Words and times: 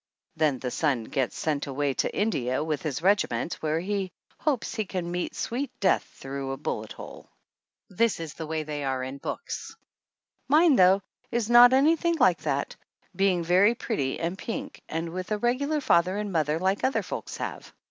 Then 0.35 0.57
the 0.57 0.71
son 0.71 1.03
gets 1.03 1.37
sent 1.37 1.67
away 1.67 1.93
to 1.93 2.11
India 2.11 2.63
with 2.63 2.81
his 2.81 3.03
regiment, 3.03 3.53
where 3.61 3.79
he 3.79 4.11
hopes 4.39 4.73
he 4.73 4.83
can 4.83 5.11
meet 5.11 5.35
sweet 5.35 5.69
death 5.79 6.01
through 6.15 6.51
a 6.53 6.57
bullet 6.57 6.91
hole. 6.93 7.29
This 7.87 8.19
is 8.19 8.33
the 8.33 8.47
way 8.47 8.63
they 8.63 8.83
are 8.83 9.03
in 9.03 9.19
books. 9.19 9.75
144 10.47 10.49
THE 10.57 10.57
ANNALS 10.57 10.57
OF 10.57 10.57
ANN 10.57 10.57
Mine, 10.57 10.75
though, 10.79 11.37
is 11.37 11.49
not 11.51 11.77
anything 11.77 12.15
like 12.15 12.39
that, 12.41 12.75
be 13.15 13.29
ing 13.29 13.43
very 13.43 13.75
pretty 13.75 14.19
and 14.19 14.39
pink, 14.39 14.81
and 14.89 15.09
with 15.11 15.29
a 15.31 15.37
regular 15.37 15.79
father 15.79 16.17
and 16.17 16.31
mother 16.31 16.57
like 16.57 16.83
other 16.83 17.03
folks 17.03 17.37
have. 17.37 17.71